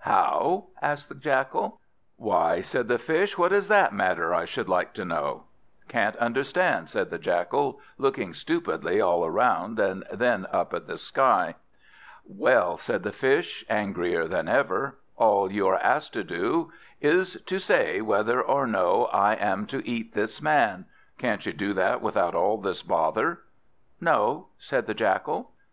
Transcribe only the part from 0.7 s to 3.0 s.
asked the Jackal. "Why," said the